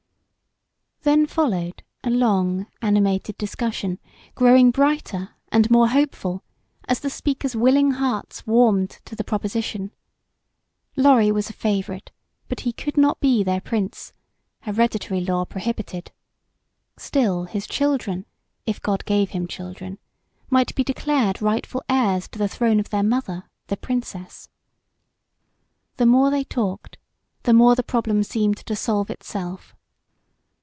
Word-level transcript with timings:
Then 1.03 1.25
followed 1.25 1.81
a 2.03 2.11
long, 2.11 2.67
animated 2.79 3.35
discussion, 3.39 3.97
growing 4.35 4.69
brighter 4.69 5.29
and 5.51 5.67
more 5.71 5.87
hopeful 5.89 6.43
as 6.87 6.99
the 6.99 7.09
speakers' 7.09 7.55
willing 7.55 7.93
hearts 7.93 8.45
warmed 8.45 8.99
to 9.05 9.15
the 9.15 9.23
proposition. 9.23 9.89
Lorry 10.95 11.31
was 11.31 11.49
a 11.49 11.53
favorite 11.53 12.11
but 12.47 12.59
he 12.61 12.71
could 12.71 12.97
not 12.97 13.19
be 13.19 13.41
their 13.41 13.59
prince. 13.59 14.13
Hereditary 14.59 15.21
law 15.21 15.43
prohibited. 15.43 16.11
Still 16.97 17.45
his 17.45 17.65
children 17.65 18.27
if 18.67 18.79
God 18.79 19.03
gave 19.05 19.31
him 19.31 19.47
children, 19.47 19.97
might 20.51 20.75
be 20.75 20.83
declared 20.83 21.41
rightful 21.41 21.81
heirs 21.89 22.27
to 22.27 22.37
the 22.37 22.47
throne 22.47 22.79
of 22.79 22.91
their 22.91 23.01
mother, 23.03 23.49
the 23.67 23.75
Princess. 23.77 24.49
The 25.97 26.05
more 26.05 26.29
they 26.29 26.43
talked, 26.43 26.99
the 27.41 27.53
more 27.53 27.73
the 27.73 27.81
problem 27.81 28.21
seemed 28.21 28.57
to 28.57 28.75
solve 28.75 29.09
itself. 29.09 29.75